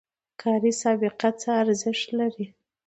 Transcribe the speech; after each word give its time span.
کاري 0.41 0.71
سابقه 0.81 1.29
څه 1.41 1.49
ارزښت 1.63 2.07
لري؟ 2.19 2.45